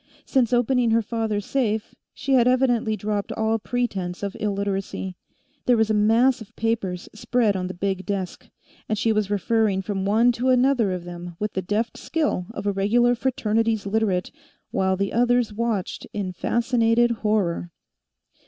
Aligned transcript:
Since 0.25 0.51
opening 0.51 0.89
her 0.89 1.03
father's 1.03 1.45
safe, 1.45 1.93
she 2.11 2.33
had 2.33 2.47
evidently 2.47 2.95
dropped 2.95 3.31
all 3.33 3.59
pretense 3.59 4.23
of 4.23 4.35
Illiteracy; 4.39 5.15
there 5.67 5.77
was 5.77 5.91
a 5.91 5.93
mass 5.93 6.41
of 6.41 6.55
papers 6.55 7.07
spread 7.13 7.55
on 7.55 7.67
the 7.67 7.75
big 7.75 8.03
desk, 8.07 8.49
and 8.89 8.97
she 8.97 9.13
was 9.13 9.29
referring 9.29 9.83
from 9.83 10.03
one 10.03 10.31
to 10.31 10.49
another 10.49 10.91
of 10.91 11.03
them 11.03 11.35
with 11.37 11.53
the 11.53 11.61
deft 11.61 11.97
skill 11.99 12.47
of 12.49 12.65
a 12.65 12.71
regular 12.71 13.13
Fraternities 13.13 13.85
Literate, 13.85 14.31
while 14.71 14.97
the 14.97 15.13
others 15.13 15.53
watched 15.53 16.07
in 16.13 16.31
fascinated 16.33 17.11
horror. 17.21 17.69